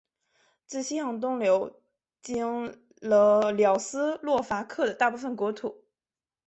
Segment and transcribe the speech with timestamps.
[0.65, 1.79] 自西向东流
[2.23, 5.83] 经了斯洛伐克的大部分国土。